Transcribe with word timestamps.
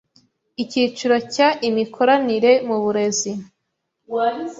Icyiciro 0.63 1.15
cya 1.33 1.47
Imikoranire 1.67 2.51
mu 2.67 2.77
burezi 2.83 3.31